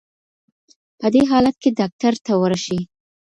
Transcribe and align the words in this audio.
په 0.99 1.07
دې 1.13 1.21
حالت 1.31 1.55
کي 1.61 1.69
ډاکټر 1.79 2.13
ته 2.25 2.31
ورشئ. 2.41 2.79